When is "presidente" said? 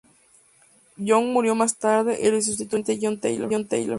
2.83-3.27